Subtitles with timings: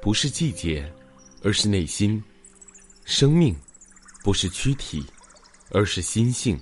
[0.00, 0.90] 不是季节，
[1.42, 2.18] 而是内心；
[3.04, 3.54] 生命
[4.24, 5.04] 不是躯体，
[5.70, 6.56] 而是心性；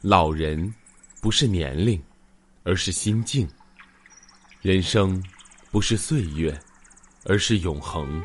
[0.00, 0.74] 老人
[1.20, 2.02] 不是年龄，
[2.62, 3.46] 而是心境；
[4.62, 5.22] 人生
[5.70, 6.58] 不是岁月，
[7.26, 8.22] 而是永恒。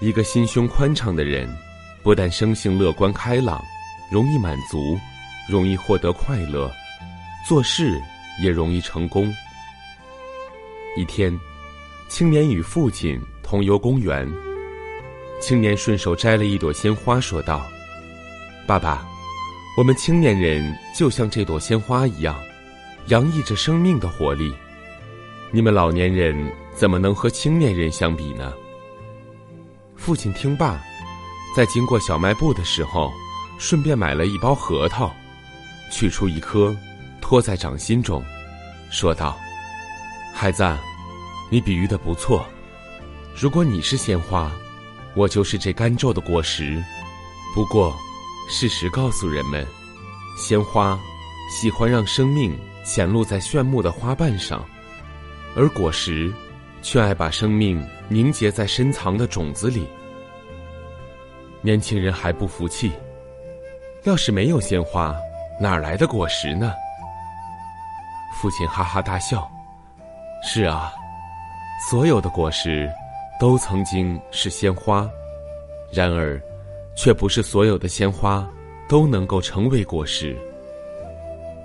[0.00, 1.46] 一个心胸宽敞的人，
[2.02, 3.62] 不但生性乐观开朗，
[4.10, 4.98] 容易满足，
[5.50, 6.72] 容易获得快乐，
[7.46, 8.00] 做事
[8.40, 9.30] 也容易成功。”
[10.96, 11.38] 一天，
[12.08, 14.30] 青年与父亲同游公园。
[15.40, 17.66] 青年顺手摘了一朵鲜花，说道
[18.66, 19.06] ：“爸爸，
[19.76, 22.38] 我们青年人就像这朵鲜花一样，
[23.08, 24.54] 洋溢着生命的活力。
[25.50, 26.34] 你们老年人
[26.74, 28.52] 怎么能和青年人相比呢？”
[29.96, 30.80] 父亲听罢，
[31.56, 33.12] 在经过小卖部的时候，
[33.58, 35.14] 顺便买了一包核桃，
[35.90, 36.74] 取出一颗，
[37.20, 38.22] 托在掌心中，
[38.90, 39.36] 说道。
[40.32, 40.64] 孩子，
[41.50, 42.46] 你比喻的不错。
[43.36, 44.50] 如果你是鲜花，
[45.14, 46.82] 我就是这干皱的果实。
[47.54, 47.94] 不过，
[48.48, 49.66] 事实告诉人们，
[50.36, 50.98] 鲜花
[51.50, 54.64] 喜欢让生命显露在炫目的花瓣上，
[55.56, 56.32] 而果实
[56.82, 59.86] 却爱把生命凝结在深藏的种子里。
[61.60, 62.92] 年轻人还不服气，
[64.02, 65.14] 要是没有鲜花，
[65.60, 66.72] 哪来的果实呢？
[68.40, 69.48] 父亲哈哈大笑。
[70.42, 70.92] 是啊，
[71.78, 72.90] 所有的果实
[73.38, 75.08] 都曾经是鲜花，
[75.92, 76.40] 然而，
[76.96, 78.48] 却不是所有的鲜花
[78.88, 80.36] 都能够成为果实。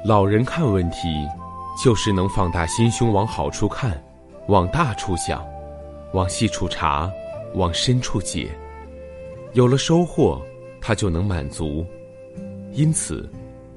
[0.03, 1.07] 老人看问题，
[1.83, 4.03] 就是能放大心胸，往好处看，
[4.47, 5.45] 往大处想，
[6.13, 7.09] 往细处查，
[7.53, 8.49] 往深处解。
[9.53, 10.41] 有了收获，
[10.81, 11.85] 他就能满足，
[12.71, 13.29] 因此，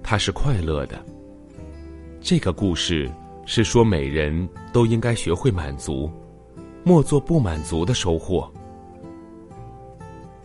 [0.03, 0.99] 他是快乐的。
[2.21, 3.11] 这个故事。
[3.55, 6.11] 是说，每人都应该学会满足，
[6.85, 8.51] 莫做不满足的收获。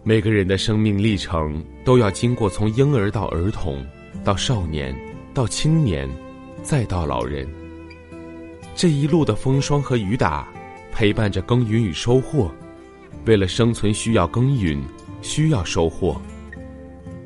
[0.04, 3.82] 每个人的生命历程都要经过从婴儿到儿童，
[4.26, 4.94] 到少年，
[5.34, 6.06] 到青年，
[6.62, 7.48] 再到老人。
[8.76, 10.46] 这一路的风霜和雨打，
[10.92, 12.52] 陪伴着耕耘与收获。
[13.24, 14.84] 为了生存，需要耕耘，
[15.22, 16.22] 需要收获。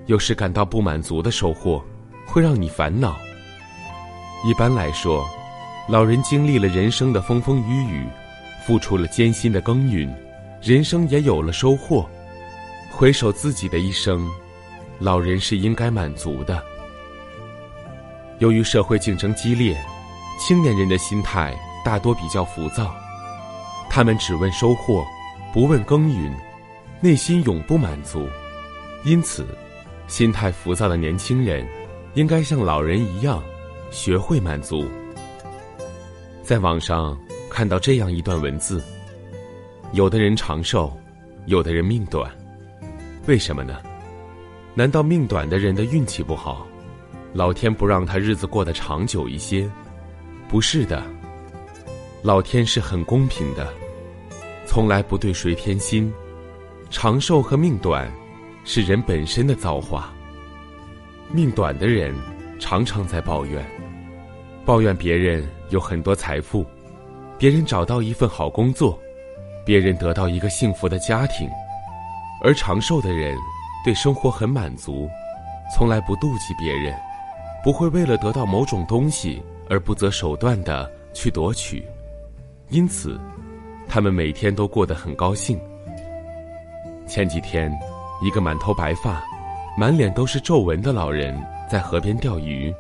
[0.06, 1.84] 有时感到不满足的收获，
[2.24, 3.18] 会让你烦恼。
[4.46, 5.28] 一般来说。
[5.92, 8.08] 老人经历了人生的风风雨雨，
[8.66, 10.10] 付出了艰辛的耕耘，
[10.62, 12.10] 人生也有了收获。
[12.90, 14.26] 回首自己的一生，
[15.00, 16.64] 老人是应该满足的。
[18.40, 19.78] 由于社会竞争激烈，
[20.40, 21.54] 青年人的心态
[21.84, 22.96] 大多比较浮躁，
[23.90, 25.06] 他们只问收获，
[25.54, 26.34] 不问耕耘，
[27.02, 28.30] 内心永不满足。
[29.04, 29.46] 因此，
[30.08, 31.68] 心态浮躁的年轻人，
[32.14, 33.44] 应该像老人一样，
[33.92, 34.86] 学会满足。
[36.52, 37.18] 在网上
[37.50, 38.84] 看到这样一段文字：
[39.94, 40.92] 有的人长寿，
[41.46, 42.30] 有的人命短，
[43.26, 43.78] 为什么呢？
[44.74, 46.68] 难道命短的人的运气不好，
[47.32, 49.66] 老天不让他日子过得长久一些？
[50.50, 51.02] 不是的，
[52.22, 53.74] 老天是很公平的，
[54.68, 56.14] 从来不对谁偏心。
[56.90, 58.12] 长寿和命短，
[58.66, 60.14] 是人本身的造化。
[61.32, 62.14] 命短的人
[62.60, 63.66] 常常在抱怨。
[64.72, 66.66] 抱怨别人有很多财富，
[67.38, 68.98] 别人找到一份好工作，
[69.66, 71.50] 别人得到一个幸福的家庭，
[72.42, 73.38] 而长寿的人
[73.84, 75.10] 对生活很满足，
[75.76, 76.98] 从来不妒忌别人，
[77.62, 81.86] 不会为了得到某种东西而不择手段的去夺取，
[82.70, 83.20] 因此，
[83.90, 85.60] 他们每天都过得很高兴。
[87.06, 87.78] 前几天，
[88.24, 89.22] 一个满头白发、
[89.78, 91.38] 满脸都是皱纹的老人
[91.70, 92.74] 在河边钓鱼。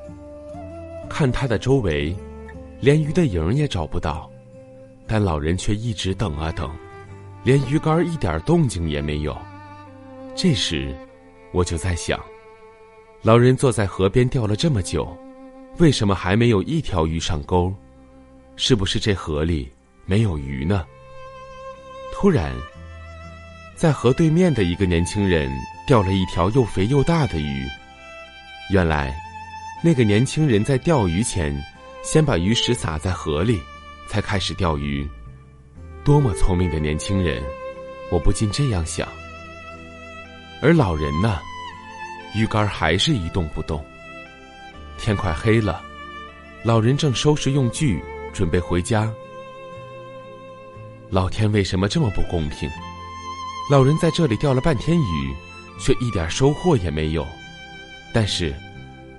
[1.11, 2.15] 看他的周围，
[2.79, 4.31] 连鱼的影也找不到，
[5.05, 6.71] 但老人却一直等啊等，
[7.43, 9.37] 连鱼竿一点动静也没有。
[10.35, 10.95] 这时，
[11.51, 12.19] 我就在想，
[13.21, 15.15] 老人坐在河边钓了这么久，
[15.77, 17.73] 为什么还没有一条鱼上钩？
[18.55, 19.69] 是不是这河里
[20.05, 20.85] 没有鱼呢？
[22.13, 22.53] 突然，
[23.75, 25.51] 在河对面的一个年轻人
[25.85, 27.67] 钓了一条又肥又大的鱼，
[28.71, 29.13] 原来。
[29.83, 31.51] 那个年轻人在钓鱼前，
[32.03, 33.59] 先把鱼食撒在河里，
[34.07, 35.09] 才开始钓鱼。
[36.03, 37.41] 多么聪明的年轻人！
[38.11, 39.07] 我不禁这样想。
[40.61, 41.39] 而老人呢，
[42.35, 43.83] 鱼竿还是一动不动。
[44.99, 45.81] 天快黑了，
[46.63, 49.11] 老人正收拾用具，准备回家。
[51.09, 52.69] 老天为什么这么不公平？
[53.69, 55.35] 老人在这里钓了半天鱼，
[55.79, 57.25] 却一点收获也没有。
[58.13, 58.53] 但是，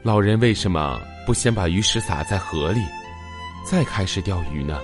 [0.05, 2.81] 老人为什么不先把鱼食撒在河里，
[3.65, 4.81] 再开始钓鱼呢？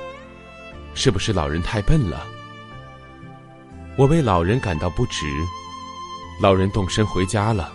[0.94, 2.24] 是不是老人太笨了？
[3.96, 5.26] 我为老人感到不值。
[6.40, 7.72] 老人动身回家了，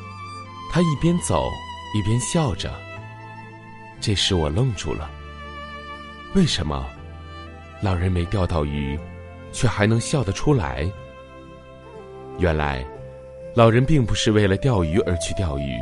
[0.71, 1.49] 他一边走
[1.93, 2.73] 一边笑着。
[3.99, 5.11] 这时我愣住了。
[6.35, 6.87] 为什么
[7.81, 8.97] 老人没钓到鱼，
[9.51, 10.89] 却还能笑得出来？
[12.39, 12.85] 原来，
[13.53, 15.77] 老人并不是为了钓鱼而去钓鱼，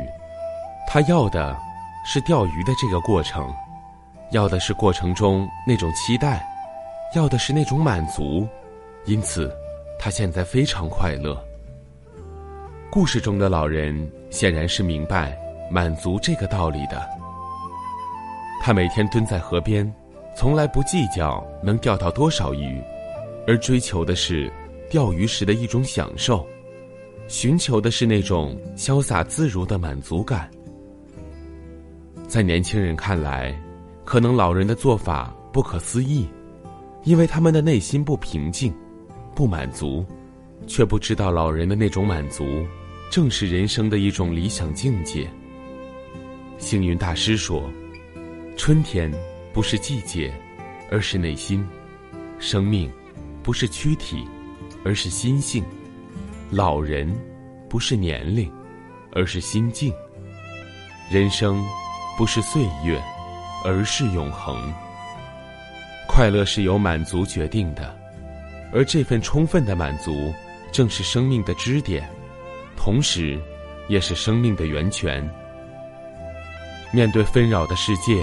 [0.92, 1.58] 他要的
[2.04, 3.50] 是钓鱼的这个过程，
[4.30, 6.46] 要的是过程中那种期待，
[7.14, 8.46] 要的是那种满足，
[9.06, 9.50] 因此，
[9.98, 11.42] 他现在非常快乐。
[12.90, 15.34] 故事中的老人显然是明白
[15.70, 17.08] 满足这个道理的。
[18.60, 19.90] 他每天蹲在河边，
[20.36, 22.78] 从来不计较能钓到多少鱼，
[23.46, 24.52] 而追求的是
[24.90, 26.46] 钓鱼时的一种享受，
[27.28, 30.50] 寻求的是那种潇洒自如的满足感。
[32.32, 33.54] 在年轻人看来，
[34.06, 36.26] 可能老人的做法不可思议，
[37.04, 38.74] 因为他们的内心不平静、
[39.34, 40.02] 不满足，
[40.66, 42.64] 却不知道老人的那种满足。
[43.10, 45.28] 正是人生的一种理想境界。
[46.56, 47.70] 星云大师说
[48.56, 49.12] ：“春天
[49.52, 50.32] 不是季节，
[50.90, 51.62] 而是内心；
[52.38, 52.90] 生命
[53.42, 54.26] 不是躯体，
[54.86, 55.62] 而是心性；
[56.50, 57.14] 老人
[57.68, 58.50] 不是年龄，
[59.12, 59.92] 而是心境；
[61.10, 61.62] 人生
[62.16, 63.00] 不是岁月，
[63.64, 64.56] 而是永恒。
[66.08, 67.96] 快乐是由满足决定的，
[68.72, 70.32] 而这份充分的满足，
[70.70, 72.08] 正是生命的支点。”
[72.76, 73.40] 同时，
[73.88, 75.28] 也是生命的源泉。
[76.92, 78.22] 面对纷扰的世界，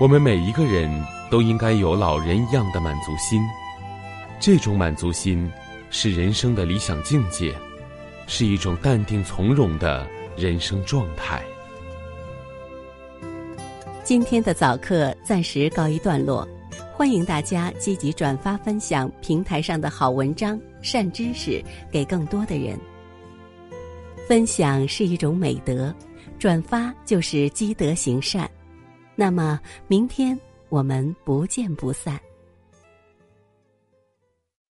[0.00, 0.90] 我们每一个人
[1.30, 3.40] 都应该有老人一样的满足心。
[4.40, 5.50] 这种满足心，
[5.90, 7.54] 是人生的理想境界，
[8.26, 10.06] 是一种淡定从容的
[10.36, 11.40] 人生状态。
[14.04, 16.46] 今天的早课暂时告一段落，
[16.92, 22.78] 欢迎大家积极转发分享平台上的好文章、善知识，给更多的人。
[24.28, 25.92] 分享是一种美德，
[26.38, 28.48] 转发就是积德行善。
[29.16, 29.58] 那么，
[29.88, 32.20] 明天我们不见不散。